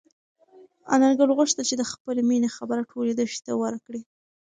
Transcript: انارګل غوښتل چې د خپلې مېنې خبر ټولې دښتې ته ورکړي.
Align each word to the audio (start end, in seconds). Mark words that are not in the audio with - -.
انارګل 0.95 1.29
غوښتل 1.37 1.65
چې 1.69 1.75
د 1.77 1.83
خپلې 1.91 2.21
مېنې 2.29 2.49
خبر 2.55 2.77
ټولې 2.91 3.11
دښتې 3.19 3.41
ته 3.47 3.53
ورکړي. 3.63 4.01